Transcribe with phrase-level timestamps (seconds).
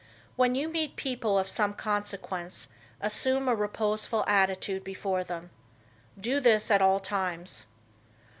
[0.35, 2.69] When you meet people of some consequence,
[3.01, 5.51] assume a reposeful attitude before them.
[6.19, 7.67] Do this at all times.